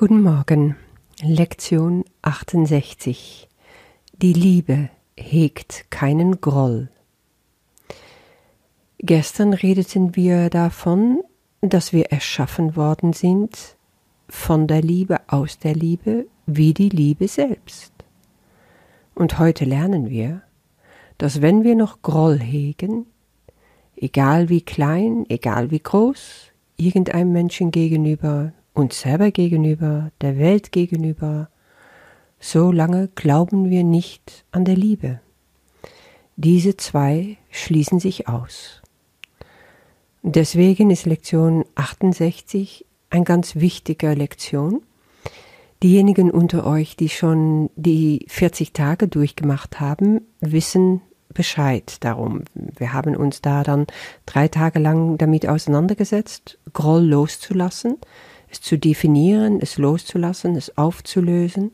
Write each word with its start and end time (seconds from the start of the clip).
Guten 0.00 0.22
Morgen. 0.22 0.76
Lektion 1.22 2.04
68. 2.22 3.48
Die 4.12 4.32
Liebe 4.32 4.90
hegt 5.16 5.90
keinen 5.90 6.40
Groll. 6.40 6.88
Gestern 9.00 9.52
redeten 9.54 10.14
wir 10.14 10.50
davon, 10.50 11.24
dass 11.62 11.92
wir 11.92 12.12
erschaffen 12.12 12.76
worden 12.76 13.12
sind 13.12 13.76
von 14.28 14.68
der 14.68 14.82
Liebe 14.82 15.18
aus 15.26 15.58
der 15.58 15.74
Liebe 15.74 16.26
wie 16.46 16.74
die 16.74 16.90
Liebe 16.90 17.26
selbst. 17.26 17.92
Und 19.16 19.40
heute 19.40 19.64
lernen 19.64 20.10
wir, 20.10 20.42
dass 21.18 21.42
wenn 21.42 21.64
wir 21.64 21.74
noch 21.74 22.02
Groll 22.02 22.38
hegen, 22.38 23.06
egal 23.96 24.48
wie 24.48 24.60
klein, 24.60 25.26
egal 25.28 25.72
wie 25.72 25.80
groß, 25.80 26.52
irgendeinem 26.76 27.32
Menschen 27.32 27.72
gegenüber, 27.72 28.52
uns 28.78 29.00
selber 29.00 29.30
gegenüber, 29.30 30.10
der 30.20 30.38
Welt 30.38 30.72
gegenüber, 30.72 31.48
so 32.40 32.70
lange 32.70 33.08
glauben 33.14 33.68
wir 33.68 33.84
nicht 33.84 34.44
an 34.52 34.64
der 34.64 34.76
Liebe. 34.76 35.20
Diese 36.36 36.76
zwei 36.76 37.36
schließen 37.50 37.98
sich 37.98 38.28
aus. 38.28 38.80
Deswegen 40.22 40.90
ist 40.90 41.06
Lektion 41.06 41.64
68 41.74 42.86
ein 43.10 43.24
ganz 43.24 43.56
wichtiger 43.56 44.14
Lektion. 44.14 44.82
Diejenigen 45.82 46.30
unter 46.30 46.66
euch, 46.66 46.96
die 46.96 47.08
schon 47.08 47.70
die 47.76 48.26
40 48.28 48.72
Tage 48.72 49.08
durchgemacht 49.08 49.80
haben, 49.80 50.20
wissen 50.40 51.00
Bescheid 51.34 51.96
darum. 52.00 52.42
Wir 52.54 52.92
haben 52.92 53.16
uns 53.16 53.42
da 53.42 53.62
dann 53.62 53.86
drei 54.26 54.48
Tage 54.48 54.78
lang 54.78 55.18
damit 55.18 55.48
auseinandergesetzt, 55.48 56.58
Groll 56.72 57.04
loszulassen, 57.04 57.96
es 58.50 58.60
zu 58.60 58.78
definieren, 58.78 59.60
es 59.60 59.78
loszulassen, 59.78 60.56
es 60.56 60.76
aufzulösen. 60.76 61.72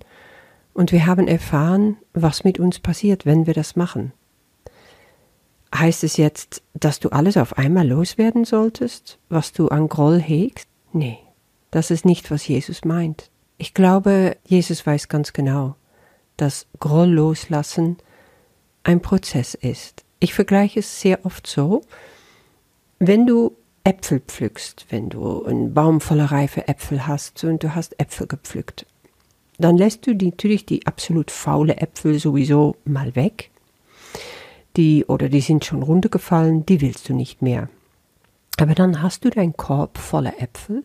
Und 0.72 0.92
wir 0.92 1.06
haben 1.06 1.28
erfahren, 1.28 1.96
was 2.12 2.44
mit 2.44 2.58
uns 2.58 2.80
passiert, 2.80 3.26
wenn 3.26 3.46
wir 3.46 3.54
das 3.54 3.76
machen. 3.76 4.12
Heißt 5.74 6.04
es 6.04 6.16
jetzt, 6.16 6.62
dass 6.74 7.00
du 7.00 7.10
alles 7.10 7.36
auf 7.36 7.58
einmal 7.58 7.86
loswerden 7.86 8.44
solltest, 8.44 9.18
was 9.28 9.52
du 9.52 9.68
an 9.68 9.88
Groll 9.88 10.20
hegst? 10.20 10.68
Nee, 10.92 11.18
das 11.70 11.90
ist 11.90 12.04
nicht, 12.04 12.30
was 12.30 12.46
Jesus 12.46 12.84
meint. 12.84 13.30
Ich 13.58 13.74
glaube, 13.74 14.36
Jesus 14.44 14.86
weiß 14.86 15.08
ganz 15.08 15.32
genau, 15.32 15.76
dass 16.36 16.66
Groll 16.78 17.08
loslassen 17.08 17.96
ein 18.84 19.00
Prozess 19.00 19.54
ist. 19.54 20.04
Ich 20.20 20.34
vergleiche 20.34 20.80
es 20.80 21.00
sehr 21.00 21.24
oft 21.24 21.46
so, 21.46 21.82
wenn 22.98 23.26
du 23.26 23.56
Äpfel 23.84 24.20
pflückst, 24.20 24.86
wenn 24.88 25.10
du 25.10 25.44
einen 25.44 25.74
Baum 25.74 26.00
voller 26.00 26.26
reife 26.26 26.66
Äpfel 26.68 27.06
hast 27.06 27.44
und 27.44 27.62
du 27.62 27.74
hast 27.74 28.00
Äpfel 28.00 28.26
gepflückt, 28.26 28.86
dann 29.58 29.76
lässt 29.76 30.06
du 30.06 30.14
die, 30.14 30.30
natürlich 30.30 30.66
die 30.66 30.86
absolut 30.86 31.30
faule 31.30 31.76
Äpfel 31.76 32.18
sowieso 32.18 32.76
mal 32.84 33.14
weg. 33.14 33.50
Die 34.76 35.04
oder 35.04 35.28
die 35.28 35.42
sind 35.42 35.64
schon 35.64 35.82
runtergefallen, 35.82 36.66
die 36.66 36.80
willst 36.80 37.08
du 37.08 37.14
nicht 37.14 37.42
mehr. 37.42 37.68
Aber 38.58 38.74
dann 38.74 39.02
hast 39.02 39.24
du 39.24 39.30
deinen 39.30 39.56
Korb 39.56 39.98
voller 39.98 40.40
Äpfel 40.40 40.84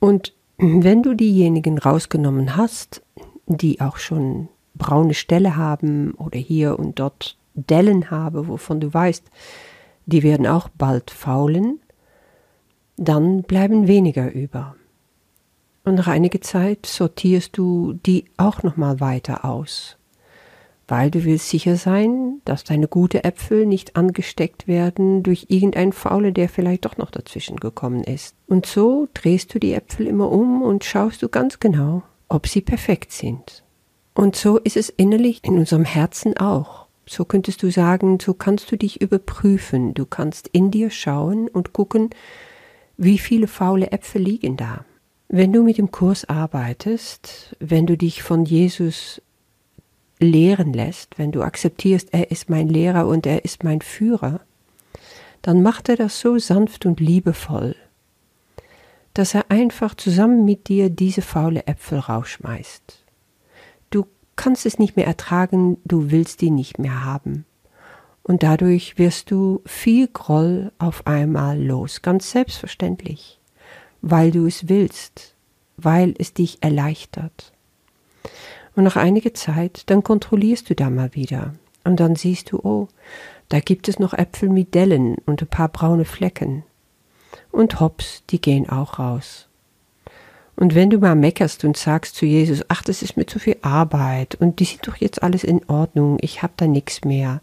und 0.00 0.34
wenn 0.58 1.02
du 1.02 1.14
diejenigen 1.14 1.78
rausgenommen 1.78 2.56
hast, 2.56 3.02
die 3.46 3.80
auch 3.80 3.98
schon 3.98 4.48
braune 4.74 5.14
Stelle 5.14 5.56
haben 5.56 6.12
oder 6.14 6.38
hier 6.38 6.78
und 6.78 6.98
dort 6.98 7.36
Dellen 7.54 8.10
haben, 8.10 8.48
wovon 8.48 8.80
du 8.80 8.92
weißt, 8.92 9.24
die 10.06 10.22
werden 10.22 10.46
auch 10.46 10.68
bald 10.68 11.10
faulen, 11.10 11.80
dann 12.96 13.42
bleiben 13.42 13.86
weniger 13.86 14.32
über. 14.32 14.76
Und 15.84 15.96
nach 15.96 16.08
einiger 16.08 16.40
Zeit 16.40 16.86
sortierst 16.86 17.56
du 17.56 17.92
die 17.92 18.24
auch 18.36 18.62
nochmal 18.62 18.98
weiter 19.00 19.44
aus, 19.44 19.96
weil 20.88 21.10
du 21.10 21.24
willst 21.24 21.50
sicher 21.50 21.76
sein, 21.76 22.40
dass 22.44 22.64
deine 22.64 22.88
gute 22.88 23.22
Äpfel 23.22 23.66
nicht 23.66 23.94
angesteckt 23.94 24.66
werden 24.66 25.22
durch 25.22 25.46
irgendein 25.48 25.92
Faule, 25.92 26.32
der 26.32 26.48
vielleicht 26.48 26.86
doch 26.86 26.96
noch 26.96 27.10
dazwischen 27.10 27.58
gekommen 27.58 28.02
ist. 28.02 28.34
Und 28.46 28.66
so 28.66 29.08
drehst 29.14 29.54
du 29.54 29.60
die 29.60 29.74
Äpfel 29.74 30.06
immer 30.06 30.30
um 30.32 30.62
und 30.62 30.84
schaust 30.84 31.22
du 31.22 31.28
ganz 31.28 31.60
genau, 31.60 32.02
ob 32.28 32.48
sie 32.48 32.62
perfekt 32.62 33.12
sind. 33.12 33.62
Und 34.14 34.34
so 34.34 34.58
ist 34.58 34.76
es 34.76 34.88
innerlich 34.88 35.44
in 35.44 35.58
unserem 35.58 35.84
Herzen 35.84 36.36
auch. 36.36 36.85
So 37.08 37.24
könntest 37.24 37.62
du 37.62 37.70
sagen, 37.70 38.18
so 38.20 38.34
kannst 38.34 38.70
du 38.72 38.76
dich 38.76 39.00
überprüfen, 39.00 39.94
du 39.94 40.06
kannst 40.06 40.48
in 40.48 40.72
dir 40.72 40.90
schauen 40.90 41.48
und 41.48 41.72
gucken, 41.72 42.10
wie 42.96 43.18
viele 43.18 43.46
faule 43.46 43.92
Äpfel 43.92 44.22
liegen 44.22 44.56
da. 44.56 44.84
Wenn 45.28 45.52
du 45.52 45.62
mit 45.62 45.78
dem 45.78 45.92
Kurs 45.92 46.28
arbeitest, 46.28 47.56
wenn 47.60 47.86
du 47.86 47.96
dich 47.96 48.22
von 48.22 48.44
Jesus 48.44 49.22
lehren 50.18 50.72
lässt, 50.72 51.18
wenn 51.18 51.30
du 51.30 51.42
akzeptierst, 51.42 52.08
er 52.12 52.30
ist 52.30 52.50
mein 52.50 52.68
Lehrer 52.68 53.06
und 53.06 53.26
er 53.26 53.44
ist 53.44 53.62
mein 53.62 53.82
Führer, 53.82 54.40
dann 55.42 55.62
macht 55.62 55.88
er 55.88 55.96
das 55.96 56.18
so 56.18 56.38
sanft 56.38 56.86
und 56.86 56.98
liebevoll, 56.98 57.76
dass 59.14 59.34
er 59.34 59.50
einfach 59.50 59.94
zusammen 59.94 60.44
mit 60.44 60.68
dir 60.68 60.90
diese 60.90 61.22
faule 61.22 61.66
Äpfel 61.66 61.98
rausschmeißt 61.98 63.05
kannst 64.36 64.66
es 64.66 64.78
nicht 64.78 64.96
mehr 64.96 65.06
ertragen, 65.06 65.78
du 65.84 66.10
willst 66.10 66.40
die 66.40 66.50
nicht 66.50 66.78
mehr 66.78 67.04
haben. 67.04 67.44
Und 68.22 68.42
dadurch 68.42 68.98
wirst 68.98 69.30
du 69.30 69.62
viel 69.66 70.08
Groll 70.08 70.72
auf 70.78 71.06
einmal 71.06 71.62
los, 71.62 72.02
ganz 72.02 72.30
selbstverständlich, 72.30 73.40
weil 74.02 74.30
du 74.30 74.46
es 74.46 74.68
willst, 74.68 75.34
weil 75.76 76.14
es 76.18 76.34
dich 76.34 76.58
erleichtert. 76.60 77.52
Und 78.74 78.84
nach 78.84 78.96
einiger 78.96 79.32
Zeit, 79.32 79.88
dann 79.90 80.02
kontrollierst 80.02 80.68
du 80.68 80.74
da 80.74 80.90
mal 80.90 81.14
wieder. 81.14 81.54
Und 81.84 82.00
dann 82.00 82.16
siehst 82.16 82.52
du, 82.52 82.58
oh, 82.58 82.88
da 83.48 83.60
gibt 83.60 83.88
es 83.88 83.98
noch 83.98 84.12
Äpfel 84.12 84.48
mit 84.48 84.74
Dellen 84.74 85.16
und 85.24 85.40
ein 85.40 85.48
paar 85.48 85.68
braune 85.68 86.04
Flecken. 86.04 86.64
Und 87.52 87.80
hops, 87.80 88.24
die 88.28 88.40
gehen 88.40 88.68
auch 88.68 88.98
raus. 88.98 89.48
Und 90.56 90.74
wenn 90.74 90.88
du 90.88 90.98
mal 90.98 91.14
meckerst 91.14 91.64
und 91.64 91.76
sagst 91.76 92.16
zu 92.16 92.24
Jesus, 92.24 92.64
ach, 92.68 92.82
das 92.82 93.02
ist 93.02 93.16
mir 93.16 93.26
zu 93.26 93.38
viel 93.38 93.58
Arbeit 93.60 94.36
und 94.36 94.58
die 94.58 94.64
sind 94.64 94.88
doch 94.88 94.96
jetzt 94.96 95.22
alles 95.22 95.44
in 95.44 95.68
Ordnung, 95.68 96.16
ich 96.22 96.42
hab 96.42 96.56
da 96.56 96.66
nichts 96.66 97.04
mehr. 97.04 97.42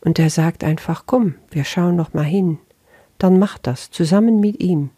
Und 0.00 0.20
er 0.20 0.30
sagt 0.30 0.62
einfach, 0.62 1.04
komm, 1.06 1.34
wir 1.50 1.64
schauen 1.64 1.96
noch 1.96 2.14
mal 2.14 2.24
hin. 2.24 2.58
Dann 3.18 3.40
mach 3.40 3.58
das 3.58 3.90
zusammen 3.90 4.38
mit 4.38 4.60
ihm. 4.60 4.90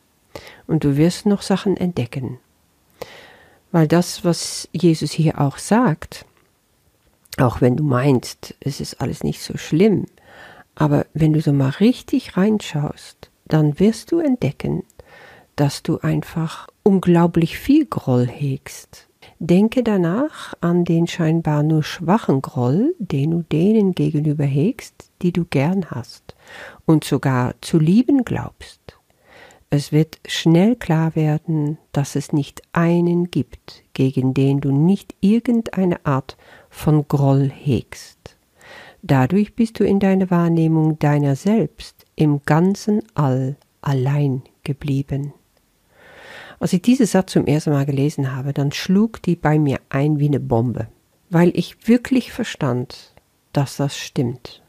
Und 0.66 0.84
du 0.84 0.98
wirst 0.98 1.24
noch 1.24 1.40
Sachen 1.40 1.78
entdecken. 1.78 2.38
Weil 3.72 3.88
das, 3.88 4.24
was 4.24 4.68
Jesus 4.72 5.12
hier 5.12 5.40
auch 5.40 5.56
sagt, 5.56 6.26
auch 7.38 7.62
wenn 7.62 7.76
du 7.76 7.84
meinst, 7.84 8.54
es 8.60 8.80
ist 8.80 9.00
alles 9.00 9.24
nicht 9.24 9.42
so 9.42 9.56
schlimm, 9.56 10.06
aber 10.74 11.06
wenn 11.14 11.32
du 11.32 11.40
so 11.40 11.52
mal 11.52 11.70
richtig 11.70 12.36
reinschaust, 12.36 13.30
dann 13.46 13.78
wirst 13.80 14.12
du 14.12 14.18
entdecken, 14.18 14.82
dass 15.60 15.82
du 15.82 15.98
einfach 15.98 16.68
unglaublich 16.82 17.58
viel 17.58 17.84
Groll 17.84 18.26
hegst. 18.26 19.08
Denke 19.40 19.82
danach 19.82 20.54
an 20.62 20.86
den 20.86 21.06
scheinbar 21.06 21.62
nur 21.62 21.82
schwachen 21.82 22.40
Groll, 22.40 22.94
den 22.98 23.30
du 23.30 23.42
denen 23.42 23.94
gegenüber 23.94 24.44
hegst, 24.44 25.10
die 25.20 25.32
du 25.32 25.44
gern 25.44 25.90
hast 25.90 26.34
und 26.86 27.04
sogar 27.04 27.56
zu 27.60 27.78
lieben 27.78 28.24
glaubst. 28.24 28.80
Es 29.68 29.92
wird 29.92 30.18
schnell 30.26 30.76
klar 30.76 31.14
werden, 31.14 31.76
dass 31.92 32.16
es 32.16 32.32
nicht 32.32 32.62
einen 32.72 33.30
gibt, 33.30 33.84
gegen 33.92 34.32
den 34.32 34.62
du 34.62 34.72
nicht 34.72 35.14
irgendeine 35.20 36.06
Art 36.06 36.38
von 36.70 37.06
Groll 37.06 37.50
hegst. 37.54 38.34
Dadurch 39.02 39.54
bist 39.54 39.78
du 39.78 39.84
in 39.84 40.00
deiner 40.00 40.30
Wahrnehmung 40.30 40.98
deiner 40.98 41.36
selbst 41.36 42.06
im 42.16 42.40
ganzen 42.46 43.02
All 43.14 43.56
allein 43.82 44.40
geblieben. 44.64 45.34
Als 46.60 46.74
ich 46.74 46.82
diesen 46.82 47.06
Satz 47.06 47.32
zum 47.32 47.46
ersten 47.46 47.70
Mal 47.70 47.86
gelesen 47.86 48.36
habe, 48.36 48.52
dann 48.52 48.70
schlug 48.70 49.22
die 49.22 49.34
bei 49.34 49.58
mir 49.58 49.80
ein 49.88 50.20
wie 50.20 50.28
eine 50.28 50.40
Bombe, 50.40 50.88
weil 51.30 51.52
ich 51.56 51.88
wirklich 51.88 52.32
verstand, 52.32 53.14
dass 53.54 53.78
das 53.78 53.96
stimmt. 53.96 54.62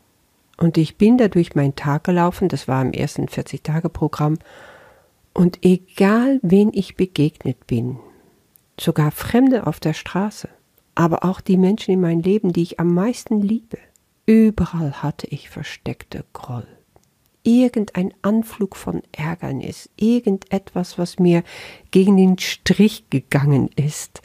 Und 0.58 0.78
ich 0.78 0.96
bin 0.96 1.18
da 1.18 1.28
durch 1.28 1.54
meinen 1.54 1.76
Tag 1.76 2.06
gelaufen, 2.06 2.48
das 2.48 2.70
war 2.70 2.82
im 2.82 2.94
ersten 2.94 3.26
40-Tage-Programm, 3.26 4.40
und 5.34 5.60
egal 5.66 6.40
wen 6.42 6.72
ich 6.74 6.96
begegnet 6.96 7.68
bin, 7.68 8.00
sogar 8.80 9.12
Fremde 9.12 9.68
auf 9.68 9.82
der 9.82 9.94
Straße, 9.94 10.48
aber 10.96 11.26
auch 11.26 11.42
die 11.42 11.58
Menschen 11.58 11.92
in 11.94 12.02
meinem 12.02 12.22
Leben, 12.22 12.54
die 12.54 12.64
ich 12.64 12.80
am 12.80 12.94
meisten 12.94 13.42
liebe, 13.42 13.78
überall 14.26 15.04
hatte 15.04 15.28
ich 15.28 15.50
versteckte 15.50 16.24
Groll 16.32 16.68
irgendein 17.44 18.14
Anflug 18.22 18.76
von 18.76 19.02
Ärgernis, 19.12 19.90
irgendetwas, 19.96 20.98
was 20.98 21.20
mir 21.20 21.44
gegen 21.92 22.18
den 22.18 22.38
Strich 22.38 23.10
gegangen 23.10 23.70
ist. 23.76 24.22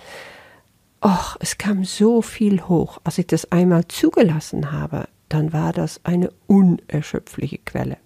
Och, 1.04 1.36
es 1.40 1.58
kam 1.58 1.84
so 1.84 2.22
viel 2.22 2.62
hoch. 2.62 2.98
Als 3.04 3.18
ich 3.18 3.26
das 3.26 3.52
einmal 3.52 3.86
zugelassen 3.88 4.72
habe, 4.72 5.08
dann 5.28 5.52
war 5.52 5.72
das 5.72 6.00
eine 6.04 6.30
unerschöpfliche 6.46 7.58
Quelle. 7.58 7.98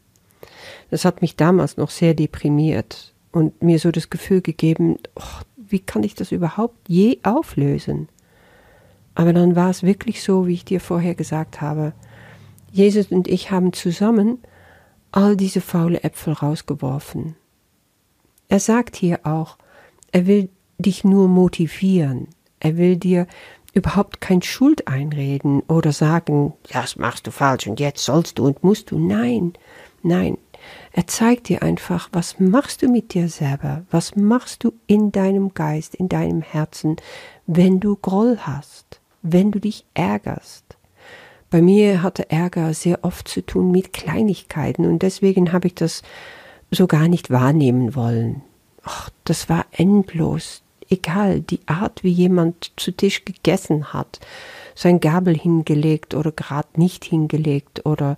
Das 0.90 1.04
hat 1.04 1.22
mich 1.22 1.36
damals 1.36 1.76
noch 1.76 1.90
sehr 1.90 2.14
deprimiert 2.14 3.14
und 3.32 3.62
mir 3.62 3.78
so 3.78 3.90
das 3.90 4.10
Gefühl 4.10 4.40
gegeben, 4.40 4.96
och, 5.16 5.42
wie 5.56 5.78
kann 5.78 6.02
ich 6.02 6.14
das 6.14 6.32
überhaupt 6.32 6.88
je 6.88 7.18
auflösen? 7.22 8.08
Aber 9.14 9.32
dann 9.32 9.54
war 9.56 9.70
es 9.70 9.82
wirklich 9.82 10.22
so, 10.22 10.46
wie 10.46 10.54
ich 10.54 10.64
dir 10.64 10.80
vorher 10.80 11.14
gesagt 11.14 11.60
habe. 11.60 11.92
Jesus 12.72 13.08
und 13.08 13.28
ich 13.28 13.50
haben 13.50 13.72
zusammen 13.72 14.38
all 15.12 15.36
diese 15.36 15.60
faule 15.60 16.02
Äpfel 16.02 16.34
rausgeworfen. 16.34 17.36
Er 18.48 18.60
sagt 18.60 18.96
hier 18.96 19.20
auch, 19.24 19.56
er 20.12 20.26
will 20.26 20.48
dich 20.78 21.04
nur 21.04 21.28
motivieren. 21.28 22.28
Er 22.58 22.76
will 22.76 22.96
dir 22.96 23.26
überhaupt 23.72 24.20
kein 24.20 24.42
Schuld 24.42 24.88
einreden 24.88 25.60
oder 25.68 25.92
sagen, 25.92 26.54
das 26.72 26.96
machst 26.96 27.26
du 27.26 27.30
falsch 27.30 27.66
und 27.66 27.80
jetzt 27.80 28.04
sollst 28.04 28.38
du 28.38 28.46
und 28.46 28.64
musst 28.64 28.90
du. 28.90 28.98
Nein, 28.98 29.52
nein. 30.02 30.36
Er 30.92 31.06
zeigt 31.06 31.48
dir 31.48 31.62
einfach, 31.62 32.08
was 32.12 32.38
machst 32.38 32.82
du 32.82 32.88
mit 32.88 33.14
dir 33.14 33.28
selber? 33.28 33.84
Was 33.90 34.16
machst 34.16 34.64
du 34.64 34.72
in 34.86 35.12
deinem 35.12 35.54
Geist, 35.54 35.94
in 35.94 36.08
deinem 36.08 36.42
Herzen, 36.42 36.96
wenn 37.46 37.80
du 37.80 37.96
Groll 37.96 38.38
hast, 38.40 39.00
wenn 39.22 39.52
du 39.52 39.60
dich 39.60 39.86
ärgerst? 39.94 40.76
Bei 41.50 41.60
mir 41.60 42.02
hatte 42.02 42.30
Ärger 42.30 42.72
sehr 42.74 43.00
oft 43.02 43.28
zu 43.28 43.44
tun 43.44 43.70
mit 43.70 43.92
Kleinigkeiten 43.92 44.86
und 44.86 45.02
deswegen 45.02 45.52
habe 45.52 45.66
ich 45.66 45.74
das 45.74 46.02
so 46.70 46.86
gar 46.86 47.08
nicht 47.08 47.30
wahrnehmen 47.30 47.94
wollen. 47.94 48.42
Ach, 48.84 49.10
das 49.24 49.48
war 49.48 49.66
endlos 49.72 50.62
egal, 50.90 51.40
die 51.40 51.60
Art, 51.66 52.02
wie 52.02 52.10
jemand 52.10 52.72
zu 52.76 52.90
Tisch 52.92 53.24
gegessen 53.24 53.92
hat, 53.92 54.20
sein 54.74 55.00
Gabel 55.00 55.36
hingelegt 55.36 56.14
oder 56.14 56.32
gerade 56.32 56.68
nicht 56.76 57.04
hingelegt 57.04 57.86
oder 57.86 58.16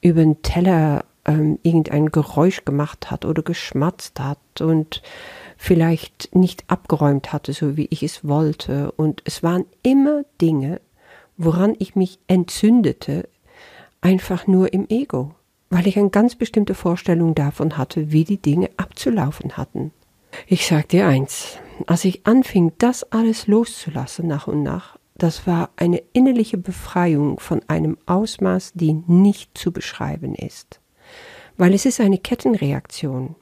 über 0.00 0.20
den 0.20 0.42
Teller 0.42 1.04
ähm, 1.24 1.58
irgendein 1.62 2.06
Geräusch 2.06 2.64
gemacht 2.64 3.10
hat 3.10 3.24
oder 3.24 3.42
geschmatzt 3.42 4.20
hat 4.20 4.60
und 4.60 5.02
vielleicht 5.56 6.34
nicht 6.34 6.64
abgeräumt 6.68 7.32
hatte, 7.32 7.52
so 7.52 7.76
wie 7.76 7.86
ich 7.90 8.02
es 8.02 8.26
wollte. 8.26 8.92
Und 8.92 9.22
es 9.24 9.42
waren 9.42 9.64
immer 9.82 10.24
Dinge, 10.40 10.80
woran 11.36 11.74
ich 11.78 11.96
mich 11.96 12.18
entzündete, 12.26 13.28
einfach 14.00 14.46
nur 14.46 14.72
im 14.72 14.86
Ego, 14.88 15.34
weil 15.70 15.86
ich 15.86 15.98
eine 15.98 16.10
ganz 16.10 16.34
bestimmte 16.34 16.74
Vorstellung 16.74 17.34
davon 17.34 17.76
hatte, 17.76 18.12
wie 18.12 18.24
die 18.24 18.40
Dinge 18.40 18.70
abzulaufen 18.76 19.56
hatten. 19.56 19.92
Ich 20.46 20.66
sag 20.66 20.88
dir 20.88 21.06
eins, 21.06 21.58
als 21.86 22.04
ich 22.04 22.26
anfing, 22.26 22.72
das 22.78 23.04
alles 23.12 23.46
loszulassen 23.46 24.26
nach 24.26 24.46
und 24.46 24.62
nach, 24.62 24.98
das 25.16 25.46
war 25.46 25.70
eine 25.76 26.02
innerliche 26.12 26.58
Befreiung 26.58 27.38
von 27.38 27.62
einem 27.68 27.96
Ausmaß, 28.06 28.72
die 28.74 28.94
nicht 29.06 29.56
zu 29.56 29.72
beschreiben 29.72 30.34
ist. 30.34 30.80
Weil 31.56 31.72
es 31.72 31.86
ist 31.86 32.00
eine 32.00 32.18
Kettenreaktion. 32.18 33.36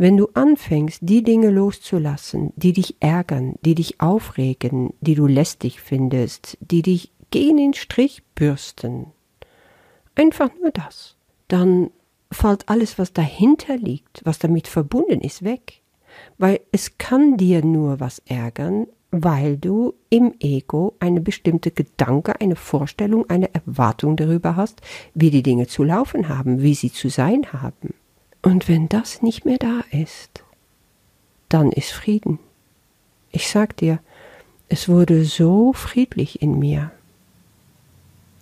Wenn 0.00 0.16
du 0.16 0.28
anfängst, 0.32 1.00
die 1.02 1.22
Dinge 1.22 1.50
loszulassen, 1.50 2.54
die 2.56 2.72
dich 2.72 2.96
ärgern, 3.00 3.56
die 3.66 3.74
dich 3.74 4.00
aufregen, 4.00 4.94
die 5.02 5.14
du 5.14 5.26
lästig 5.26 5.82
findest, 5.82 6.56
die 6.60 6.80
dich 6.80 7.12
gegen 7.30 7.58
den 7.58 7.74
Strich 7.74 8.22
bürsten, 8.34 9.08
einfach 10.14 10.48
nur 10.58 10.70
das, 10.70 11.16
dann 11.48 11.90
fällt 12.32 12.68
alles, 12.70 12.98
was 12.98 13.12
dahinter 13.12 13.76
liegt, 13.76 14.22
was 14.24 14.38
damit 14.38 14.68
verbunden 14.68 15.20
ist, 15.20 15.44
weg 15.44 15.80
weil 16.38 16.60
es 16.72 16.98
kann 16.98 17.36
dir 17.36 17.64
nur 17.64 18.00
was 18.00 18.20
ärgern, 18.26 18.86
weil 19.10 19.56
du 19.56 19.94
im 20.08 20.34
Ego 20.38 20.94
eine 21.00 21.20
bestimmte 21.20 21.70
Gedanke, 21.70 22.40
eine 22.40 22.56
Vorstellung, 22.56 23.28
eine 23.28 23.52
Erwartung 23.54 24.16
darüber 24.16 24.56
hast, 24.56 24.80
wie 25.14 25.30
die 25.30 25.42
Dinge 25.42 25.66
zu 25.66 25.82
laufen 25.82 26.28
haben, 26.28 26.62
wie 26.62 26.74
sie 26.74 26.92
zu 26.92 27.08
sein 27.08 27.52
haben. 27.52 27.94
Und 28.42 28.68
wenn 28.68 28.88
das 28.88 29.22
nicht 29.22 29.44
mehr 29.44 29.58
da 29.58 29.82
ist, 29.90 30.42
dann 31.48 31.72
ist 31.72 31.92
Frieden. 31.92 32.38
Ich 33.32 33.48
sag 33.48 33.76
dir, 33.76 34.00
es 34.68 34.88
wurde 34.88 35.24
so 35.24 35.72
friedlich 35.72 36.40
in 36.42 36.58
mir. 36.58 36.90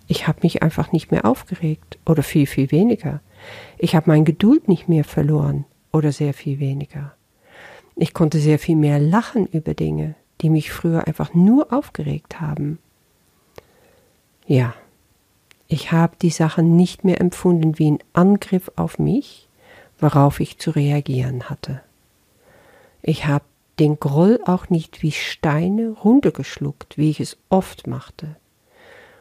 Ich 0.07 0.27
habe 0.27 0.39
mich 0.43 0.63
einfach 0.63 0.91
nicht 0.91 1.11
mehr 1.11 1.25
aufgeregt 1.25 1.97
oder 2.05 2.23
viel, 2.23 2.47
viel 2.47 2.71
weniger. 2.71 3.19
Ich 3.77 3.95
habe 3.95 4.09
mein 4.09 4.25
Geduld 4.25 4.67
nicht 4.67 4.87
mehr 4.87 5.03
verloren 5.03 5.65
oder 5.91 6.11
sehr 6.11 6.33
viel 6.33 6.59
weniger. 6.59 7.13
Ich 7.95 8.13
konnte 8.13 8.39
sehr 8.39 8.59
viel 8.59 8.75
mehr 8.75 8.99
lachen 8.99 9.45
über 9.47 9.73
Dinge, 9.73 10.15
die 10.41 10.49
mich 10.49 10.71
früher 10.71 11.05
einfach 11.07 11.33
nur 11.33 11.73
aufgeregt 11.73 12.39
haben. 12.39 12.79
Ja, 14.47 14.73
ich 15.67 15.91
habe 15.91 16.15
die 16.21 16.29
Sachen 16.29 16.75
nicht 16.75 17.03
mehr 17.03 17.19
empfunden 17.19 17.77
wie 17.77 17.91
ein 17.91 17.99
Angriff 18.13 18.71
auf 18.75 18.97
mich, 18.97 19.48
worauf 19.99 20.39
ich 20.39 20.57
zu 20.57 20.71
reagieren 20.71 21.49
hatte. 21.49 21.81
Ich 23.01 23.25
habe 23.25 23.45
den 23.79 23.99
Groll 23.99 24.39
auch 24.45 24.69
nicht 24.69 25.01
wie 25.01 25.11
Steine 25.11 25.91
runtergeschluckt, 25.91 26.97
wie 26.97 27.09
ich 27.09 27.19
es 27.19 27.37
oft 27.49 27.87
machte. 27.87 28.35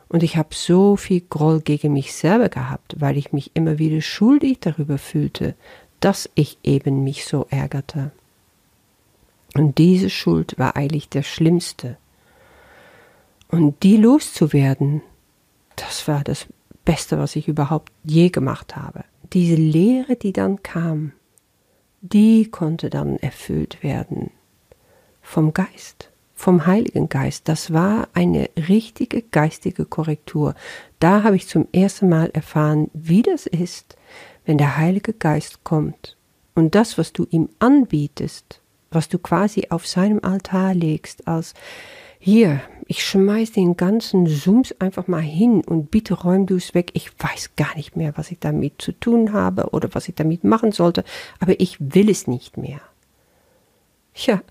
Und 0.09 0.23
ich 0.23 0.37
habe 0.37 0.55
so 0.55 0.97
viel 0.97 1.23
Groll 1.29 1.61
gegen 1.61 1.93
mich 1.93 2.15
selber 2.15 2.49
gehabt, 2.49 2.97
weil 2.99 3.17
ich 3.17 3.33
mich 3.33 3.53
immer 3.55 3.79
wieder 3.79 4.01
schuldig 4.01 4.59
darüber 4.61 4.99
fühlte, 4.99 5.55
dass 6.01 6.31
ich 6.35 6.59
eben 6.63 7.05
mich 7.05 7.27
so 7.27 7.47
ärgerte. 7.51 8.11
Und 9.55 9.79
diese 9.79 10.11
Schuld 10.11 10.59
war 10.59 10.77
eigentlich 10.77 11.09
der 11.09 11.23
schlimmste. 11.23 11.97
Und 13.49 13.83
die 13.83 13.97
loszuwerden, 13.97 15.03
das 15.77 16.09
war 16.09 16.25
das 16.25 16.47
Beste, 16.85 17.19
was 17.19 17.37
ich 17.37 17.49
überhaupt 17.49 17.93
je 18.05 18.31
gemacht 18.31 18.77
habe. 18.77 19.05
Diese 19.33 19.57
Lehre, 19.57 20.17
die 20.17 20.33
dann 20.33 20.63
kam, 20.63 21.13
die 22.01 22.51
konnte 22.51 22.91
dann 22.91 23.17
erfüllt 23.19 23.83
werden 23.83 24.31
vom 25.21 25.53
Geist, 25.53 26.11
vom 26.35 26.67
Heiligen 26.67 27.09
Geist. 27.09 27.49
Das 27.49 27.73
war 27.73 28.09
eine 28.15 28.49
richtige 28.57 29.23
geistige 29.23 29.85
Korrektur. 29.85 30.55
Da 31.01 31.23
habe 31.25 31.37
ich 31.37 31.49
zum 31.49 31.67
ersten 31.73 32.09
Mal 32.09 32.31
erfahren, 32.31 32.91
wie 32.95 33.23
das 33.23 33.47
ist, 33.47 33.97
wenn 34.47 34.57
der 34.57 34.79
Heilige 34.79 35.13
Geist 35.13 35.65
kommt 35.65 36.17
und 36.55 36.75
das, 36.75 36.97
was 36.97 37.13
du 37.13 37.27
ihm 37.31 37.51
anbietest, 37.59 38.63
was 38.91 39.09
du 39.09 39.19
quasi 39.19 39.67
auf 39.69 39.87
seinem 39.87 40.21
Altar 40.25 40.75
legst, 40.75 41.29
als 41.29 41.53
hier, 42.19 42.61
ich 42.87 43.05
schmeiß 43.05 43.53
den 43.53 43.77
ganzen 43.77 44.27
Sums 44.27 44.73
einfach 44.81 45.07
mal 45.07 45.23
hin 45.23 45.63
und 45.65 45.91
bitte 45.91 46.15
räum 46.15 46.47
du 46.47 46.57
es 46.57 46.75
weg. 46.75 46.91
Ich 46.95 47.11
weiß 47.19 47.57
gar 47.57 47.77
nicht 47.77 47.97
mehr, 47.97 48.17
was 48.17 48.31
ich 48.31 48.39
damit 48.39 48.81
zu 48.83 48.93
tun 48.93 49.33
habe 49.33 49.71
oder 49.71 49.91
was 49.93 50.09
ich 50.09 50.15
damit 50.15 50.43
machen 50.43 50.73
sollte, 50.73 51.05
aber 51.39 51.61
ich 51.61 51.77
will 51.81 52.11
es 52.11 52.27
nicht 52.27 52.57
mehr. 52.57 52.81
Ja, 54.15 54.43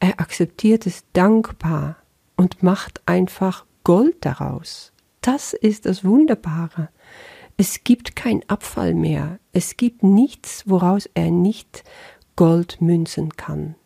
er 0.00 0.20
akzeptiert 0.20 0.86
es 0.86 1.04
dankbar 1.12 1.96
und 2.36 2.62
macht 2.62 3.00
einfach 3.06 3.64
Gold 3.84 4.16
daraus. 4.20 4.92
Das 5.20 5.52
ist 5.52 5.86
das 5.86 6.04
Wunderbare. 6.04 6.88
Es 7.56 7.84
gibt 7.84 8.16
kein 8.16 8.42
Abfall 8.48 8.94
mehr. 8.94 9.38
Es 9.52 9.76
gibt 9.76 10.02
nichts, 10.02 10.64
woraus 10.66 11.08
er 11.14 11.30
nicht 11.30 11.84
Gold 12.36 12.80
münzen 12.80 13.36
kann. 13.36 13.76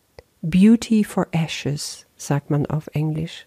Beauty 0.43 1.05
for 1.05 1.29
Ashes, 1.33 2.07
sagt 2.21 2.51
man 2.51 2.67
auf 2.67 2.89
Englisch. 2.93 3.47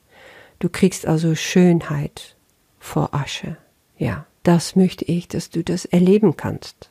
Du 0.59 0.69
kriegst 0.69 1.05
also 1.05 1.35
Schönheit 1.35 2.35
vor 2.79 3.13
Asche. 3.13 3.57
Ja, 3.97 4.25
das 4.43 4.75
möchte 4.75 5.05
ich, 5.05 5.27
dass 5.27 5.49
du 5.49 5.63
das 5.63 5.85
erleben 5.85 6.35
kannst. 6.35 6.89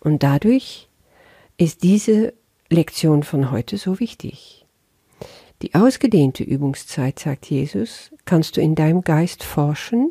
Und 0.00 0.22
dadurch 0.22 0.88
ist 1.56 1.82
diese 1.82 2.32
Lektion 2.70 3.22
von 3.22 3.50
heute 3.50 3.76
so 3.76 4.00
wichtig. 4.00 4.66
Die 5.62 5.74
ausgedehnte 5.74 6.42
Übungszeit, 6.42 7.18
sagt 7.18 7.46
Jesus, 7.46 8.10
kannst 8.24 8.56
du 8.56 8.62
in 8.62 8.74
deinem 8.74 9.02
Geist 9.02 9.44
forschen, 9.44 10.10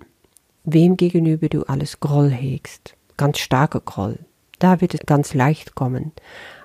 wem 0.63 0.95
gegenüber 0.95 1.49
du 1.49 1.63
alles 1.63 1.99
Groll 1.99 2.29
hegst. 2.29 2.95
Ganz 3.17 3.39
starke 3.39 3.81
Groll. 3.81 4.19
Da 4.59 4.81
wird 4.81 4.93
es 4.93 4.99
ganz 5.05 5.33
leicht 5.33 5.73
kommen 5.73 6.11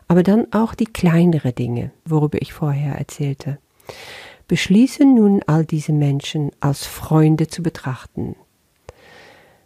aber 0.08 0.22
dann 0.22 0.52
auch 0.52 0.74
die 0.74 0.86
kleinere 0.86 1.52
Dinge, 1.52 1.90
worüber 2.04 2.40
ich 2.40 2.52
vorher 2.52 2.96
erzählte. 2.96 3.58
Beschließe 4.48 5.04
nun 5.04 5.42
all 5.46 5.64
diese 5.64 5.92
Menschen 5.92 6.50
als 6.60 6.86
Freunde 6.86 7.48
zu 7.48 7.62
betrachten 7.62 8.36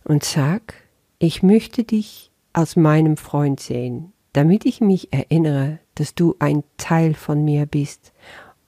und 0.04 0.25
sag, 0.25 0.75
ich 1.18 1.42
möchte 1.42 1.84
dich 1.84 2.30
als 2.52 2.76
meinem 2.76 3.16
Freund 3.16 3.60
sehen, 3.60 4.12
damit 4.32 4.64
ich 4.64 4.80
mich 4.80 5.12
erinnere, 5.12 5.78
dass 5.94 6.14
du 6.14 6.37
ein 6.38 6.64
Teil 6.76 7.14
von 7.14 7.44
mir 7.44 7.66
bist 7.66 8.12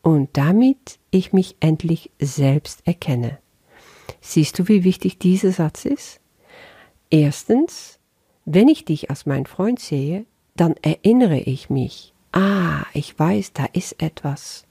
und 0.03 0.29
damit 0.33 0.99
ich 1.11 1.33
mich 1.33 1.57
endlich 1.61 2.11
selbst 2.21 2.87
erkenne. 2.87 3.39
Siehst 4.21 4.59
du, 4.59 4.69
wie 4.69 4.85
wichtig 4.85 5.19
dieser 5.19 5.53
Satz 5.53 5.85
ist? 5.85 6.21
Erstens, 7.11 7.99
wenn 8.45 8.69
ich 8.69 8.85
dich 8.85 9.11
als 9.11 9.27
mein 9.27 9.47
Freund 9.47 9.81
sehe, 9.81 10.27
dann 10.57 10.75
erinnere 10.83 11.39
ich 11.39 11.71
mich, 11.71 12.13
ah, 12.33 12.83
ich 12.93 13.19
weiß, 13.19 13.53
da 13.53 13.67
ist 13.73 14.03
etwas. 14.03 14.67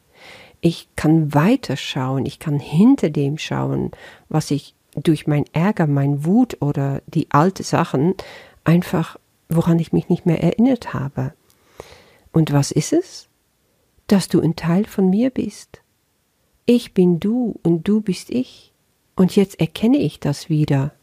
Ich 0.61 0.89
kann 0.95 1.33
weiterschauen, 1.33 2.25
ich 2.25 2.39
kann 2.39 2.59
hinter 2.59 3.09
dem 3.09 3.37
schauen, 3.37 3.91
was 4.27 4.51
ich 4.51 4.75
durch 4.95 5.27
mein 5.27 5.45
Ärger, 5.53 5.87
mein 5.87 6.25
Wut 6.25 6.57
oder 6.61 7.01
die 7.07 7.27
alte 7.31 7.63
Sachen 7.63 8.15
einfach, 8.63 9.17
woran 9.47 9.79
ich 9.79 9.93
mich 9.93 10.09
nicht 10.09 10.25
mehr 10.25 10.43
erinnert 10.43 10.93
habe. 10.93 11.33
Und 12.31 12.51
was 12.51 12.71
ist 12.71 12.93
es? 12.93 13.29
dass 14.11 14.27
du 14.27 14.41
ein 14.41 14.55
Teil 14.55 14.85
von 14.85 15.09
mir 15.09 15.29
bist. 15.29 15.81
Ich 16.65 16.93
bin 16.93 17.19
du 17.19 17.59
und 17.63 17.87
du 17.87 18.01
bist 18.01 18.29
ich. 18.29 18.73
Und 19.15 19.35
jetzt 19.35 19.59
erkenne 19.59 19.97
ich 19.97 20.19
das 20.19 20.49
wieder. 20.49 20.93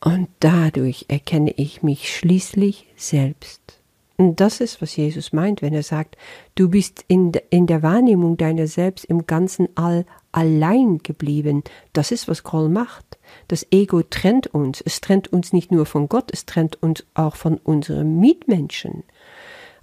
Und 0.00 0.28
dadurch 0.40 1.06
erkenne 1.08 1.52
ich 1.52 1.82
mich 1.82 2.14
schließlich 2.14 2.86
selbst. 2.96 3.75
Und 4.18 4.40
das 4.40 4.60
ist, 4.60 4.80
was 4.80 4.96
Jesus 4.96 5.32
meint, 5.32 5.60
wenn 5.60 5.74
er 5.74 5.82
sagt, 5.82 6.16
du 6.54 6.70
bist 6.70 7.04
in, 7.06 7.32
in 7.50 7.66
der 7.66 7.82
Wahrnehmung 7.82 8.36
deiner 8.36 8.66
selbst 8.66 9.04
im 9.04 9.26
ganzen 9.26 9.68
All 9.76 10.06
allein 10.32 10.98
geblieben. 10.98 11.62
Das 11.92 12.12
ist, 12.12 12.26
was 12.26 12.42
Groll 12.42 12.68
macht. 12.68 13.18
Das 13.48 13.66
Ego 13.70 14.02
trennt 14.02 14.46
uns. 14.48 14.80
Es 14.80 15.00
trennt 15.00 15.32
uns 15.32 15.52
nicht 15.52 15.70
nur 15.70 15.86
von 15.86 16.08
Gott, 16.08 16.30
es 16.32 16.46
trennt 16.46 16.82
uns 16.82 17.04
auch 17.14 17.36
von 17.36 17.58
unseren 17.58 18.18
Mitmenschen. 18.18 19.02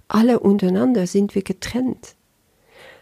Alle 0.08 0.40
untereinander 0.40 1.06
sind 1.06 1.34
wir 1.34 1.42
getrennt. 1.42 2.14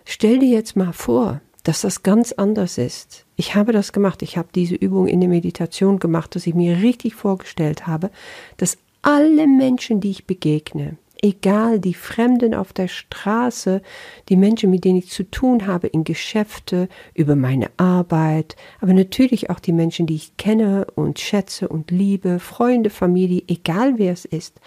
Stell 0.05 0.39
dir 0.39 0.49
jetzt 0.49 0.77
mal 0.77 0.93
vor, 0.93 1.41
dass 1.63 1.81
das 1.81 2.03
ganz 2.03 2.33
anders 2.33 2.77
ist. 2.79 3.25
Ich 3.37 3.55
habe 3.55 3.73
das 3.73 3.93
gemacht. 3.93 4.23
Ich 4.23 4.37
habe 4.37 4.49
diese 4.55 4.75
Übung 4.75 5.07
in 5.07 5.21
der 5.21 5.29
Meditation 5.29 5.99
gemacht, 5.99 6.35
dass 6.35 6.47
ich 6.47 6.55
mir 6.55 6.79
richtig 6.79 7.15
vorgestellt 7.15 7.87
habe, 7.87 8.11
dass 8.57 8.79
alle 9.03 9.47
Menschen, 9.47 10.01
die 10.01 10.11
ich 10.11 10.27
begegne, 10.27 10.97
egal 11.23 11.79
die 11.79 11.95
Fremden 11.95 12.53
auf 12.53 12.73
der 12.73 12.89
Straße, 12.89 13.81
die 14.29 14.37
Menschen, 14.37 14.71
mit 14.71 14.85
denen 14.85 14.99
ich 14.99 15.09
zu 15.09 15.23
tun 15.31 15.67
habe, 15.67 15.87
in 15.87 16.05
Geschäfte, 16.05 16.89
über 17.15 17.37
meine 17.37 17.71
Arbeit, 17.77 18.57
aber 18.81 18.93
natürlich 18.93 19.49
auch 19.49 19.61
die 19.61 19.73
Menschen, 19.73 20.07
die 20.07 20.17
ich 20.17 20.37
kenne 20.37 20.87
und 20.97 21.21
schätze 21.21 21.69
und 21.69 21.91
liebe, 21.91 22.41
Freunde, 22.41 22.91
Familie, 22.91 23.43
egal 23.47 23.95
wer 23.99 24.13
es 24.13 24.25
ist, 24.25 24.61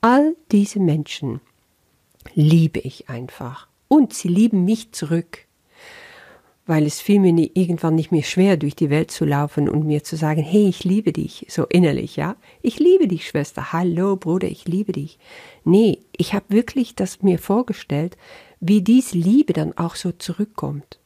all 0.00 0.34
diese 0.50 0.80
Menschen 0.80 1.40
liebe 2.34 2.80
ich 2.80 3.08
einfach. 3.08 3.68
Und 3.88 4.12
sie 4.12 4.28
lieben 4.28 4.64
mich 4.64 4.92
zurück 4.92 5.46
weil 6.66 6.86
es 6.86 7.00
fiel 7.00 7.20
mir 7.20 7.32
nie, 7.32 7.50
irgendwann 7.54 7.94
nicht 7.94 8.12
mehr 8.12 8.22
schwer, 8.22 8.56
durch 8.56 8.76
die 8.76 8.90
Welt 8.90 9.10
zu 9.10 9.24
laufen 9.24 9.68
und 9.68 9.86
mir 9.86 10.04
zu 10.04 10.16
sagen, 10.16 10.42
hey, 10.42 10.68
ich 10.68 10.84
liebe 10.84 11.12
dich, 11.12 11.46
so 11.48 11.64
innerlich, 11.66 12.16
ja. 12.16 12.36
Ich 12.62 12.78
liebe 12.78 13.08
dich, 13.08 13.26
Schwester. 13.26 13.72
Hallo, 13.72 14.16
Bruder, 14.16 14.48
ich 14.48 14.66
liebe 14.66 14.92
dich. 14.92 15.18
Nee, 15.64 15.98
ich 16.16 16.34
habe 16.34 16.44
wirklich 16.48 16.94
das 16.94 17.22
mir 17.22 17.38
vorgestellt, 17.38 18.16
wie 18.60 18.82
diese 18.82 19.16
Liebe 19.16 19.52
dann 19.52 19.76
auch 19.76 19.96
so 19.96 20.12
zurückkommt. 20.12 20.98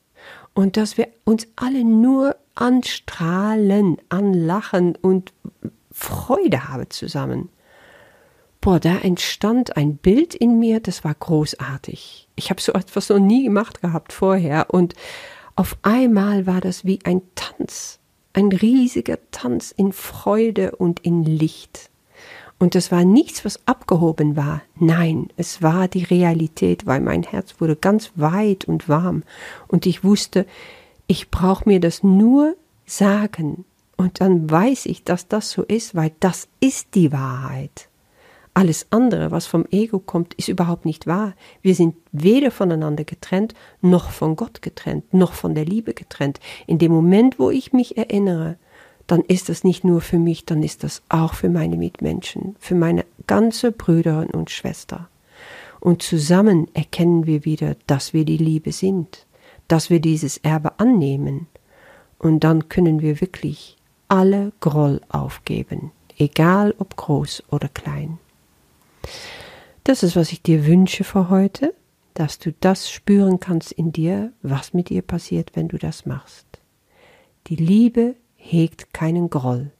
Und 0.54 0.76
dass 0.76 0.98
wir 0.98 1.08
uns 1.24 1.46
alle 1.56 1.84
nur 1.84 2.36
anstrahlen, 2.54 3.98
anlachen 4.08 4.96
und 4.96 5.32
Freude 5.90 6.68
haben 6.68 6.90
zusammen. 6.90 7.48
Boah, 8.60 8.80
da 8.80 8.96
entstand 8.96 9.76
ein 9.76 9.96
Bild 9.96 10.34
in 10.34 10.58
mir, 10.58 10.80
das 10.80 11.04
war 11.04 11.14
großartig. 11.14 12.28
Ich 12.34 12.50
habe 12.50 12.60
so 12.60 12.72
etwas 12.72 13.10
noch 13.10 13.18
nie 13.18 13.44
gemacht 13.44 13.82
gehabt 13.82 14.12
vorher 14.12 14.72
und 14.72 14.94
auf 15.56 15.76
einmal 15.82 16.46
war 16.46 16.60
das 16.60 16.84
wie 16.84 16.98
ein 17.04 17.22
Tanz, 17.34 18.00
ein 18.32 18.48
riesiger 18.48 19.18
Tanz 19.30 19.70
in 19.70 19.92
Freude 19.92 20.76
und 20.76 21.00
in 21.00 21.22
Licht. 21.24 21.90
Und 22.58 22.74
das 22.74 22.90
war 22.90 23.04
nichts, 23.04 23.44
was 23.44 23.60
abgehoben 23.66 24.36
war. 24.36 24.62
Nein, 24.76 25.28
es 25.36 25.60
war 25.62 25.88
die 25.88 26.04
Realität, 26.04 26.86
weil 26.86 27.00
mein 27.00 27.22
Herz 27.22 27.56
wurde 27.60 27.76
ganz 27.76 28.12
weit 28.14 28.64
und 28.64 28.88
warm. 28.88 29.22
Und 29.68 29.86
ich 29.86 30.02
wusste, 30.04 30.46
ich 31.06 31.30
brauche 31.30 31.68
mir 31.68 31.80
das 31.80 32.02
nur 32.02 32.56
sagen. 32.86 33.64
Und 33.96 34.20
dann 34.20 34.50
weiß 34.50 34.86
ich, 34.86 35.04
dass 35.04 35.28
das 35.28 35.50
so 35.50 35.62
ist, 35.62 35.94
weil 35.94 36.12
das 36.20 36.48
ist 36.60 36.94
die 36.94 37.12
Wahrheit. 37.12 37.88
Alles 38.56 38.86
andere, 38.90 39.32
was 39.32 39.46
vom 39.46 39.66
Ego 39.72 39.98
kommt, 39.98 40.34
ist 40.34 40.46
überhaupt 40.46 40.84
nicht 40.84 41.08
wahr. 41.08 41.34
Wir 41.60 41.74
sind 41.74 41.96
weder 42.12 42.52
voneinander 42.52 43.02
getrennt, 43.02 43.52
noch 43.80 44.10
von 44.10 44.36
Gott 44.36 44.62
getrennt, 44.62 45.12
noch 45.12 45.32
von 45.32 45.56
der 45.56 45.64
Liebe 45.64 45.92
getrennt. 45.92 46.38
In 46.68 46.78
dem 46.78 46.92
Moment, 46.92 47.40
wo 47.40 47.50
ich 47.50 47.72
mich 47.72 47.96
erinnere, 47.98 48.56
dann 49.08 49.22
ist 49.22 49.48
das 49.48 49.64
nicht 49.64 49.82
nur 49.82 50.00
für 50.00 50.20
mich, 50.20 50.46
dann 50.46 50.62
ist 50.62 50.84
das 50.84 51.02
auch 51.08 51.34
für 51.34 51.48
meine 51.48 51.76
Mitmenschen, 51.76 52.54
für 52.60 52.76
meine 52.76 53.04
ganze 53.26 53.72
Brüder 53.72 54.26
und 54.32 54.50
Schwester. 54.50 55.08
Und 55.80 56.02
zusammen 56.02 56.68
erkennen 56.74 57.26
wir 57.26 57.44
wieder, 57.44 57.76
dass 57.88 58.14
wir 58.14 58.24
die 58.24 58.38
Liebe 58.38 58.70
sind, 58.70 59.26
dass 59.68 59.90
wir 59.90 60.00
dieses 60.00 60.38
Erbe 60.38 60.78
annehmen. 60.78 61.48
Und 62.18 62.44
dann 62.44 62.68
können 62.68 63.02
wir 63.02 63.20
wirklich 63.20 63.76
alle 64.08 64.52
Groll 64.60 65.00
aufgeben, 65.08 65.90
egal 66.16 66.74
ob 66.78 66.96
groß 66.96 67.42
oder 67.50 67.68
klein. 67.68 68.18
Das 69.84 70.02
ist, 70.02 70.16
was 70.16 70.32
ich 70.32 70.42
dir 70.42 70.66
wünsche 70.66 71.04
für 71.04 71.28
heute, 71.30 71.74
dass 72.14 72.38
du 72.38 72.52
das 72.52 72.90
spüren 72.90 73.40
kannst 73.40 73.72
in 73.72 73.92
dir, 73.92 74.32
was 74.42 74.72
mit 74.72 74.88
dir 74.88 75.02
passiert, 75.02 75.50
wenn 75.54 75.68
du 75.68 75.78
das 75.78 76.06
machst. 76.06 76.46
Die 77.48 77.56
Liebe 77.56 78.14
hegt 78.36 78.94
keinen 78.94 79.28
Groll. 79.30 79.72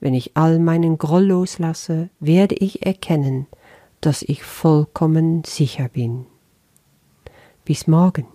Wenn 0.00 0.14
ich 0.14 0.36
all 0.36 0.58
meinen 0.58 0.98
Groll 0.98 1.24
loslasse, 1.24 2.10
werde 2.20 2.54
ich 2.54 2.86
erkennen, 2.86 3.46
dass 4.00 4.22
ich 4.22 4.42
vollkommen 4.42 5.42
sicher 5.44 5.88
bin. 5.88 6.26
Bis 7.64 7.86
morgen. 7.86 8.26